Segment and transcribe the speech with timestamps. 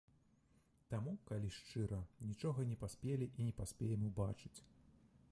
[0.93, 1.99] Таму, калі шчыра,
[2.29, 4.55] нічога не паспелі і не паспеем убачыць.